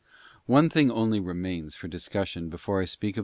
One 0.47 0.67
thing 0.67 0.89
only 0.89 1.19
remains 1.19 1.75
for 1.75 1.87
discussion 1.87 2.49
before 2.49 2.81
I 2.81 2.85
speak 2.85 3.17
of 3.17 3.19
* 3.19 3.19
Josue 3.19 3.19
vi. 3.19 3.19